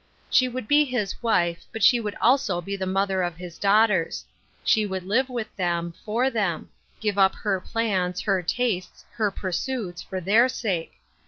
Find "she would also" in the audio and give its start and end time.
1.83-2.59